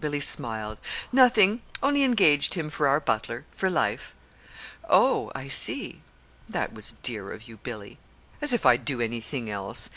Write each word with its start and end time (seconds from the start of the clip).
Billy 0.00 0.20
smiled. 0.20 0.78
"Nothing 1.10 1.60
only 1.82 2.04
engaged 2.04 2.54
him 2.54 2.70
for 2.70 2.86
our 2.86 3.00
butler 3.00 3.44
for 3.50 3.68
life." 3.68 4.14
"Oh, 4.88 5.32
I 5.34 5.48
see. 5.48 6.00
That 6.48 6.72
was 6.72 6.92
dear 7.02 7.32
of 7.32 7.48
you, 7.48 7.56
Billy." 7.56 7.98
"As 8.40 8.52
if 8.52 8.64
I'd 8.64 8.84
do 8.84 9.00
anything 9.00 9.50
else! 9.50 9.90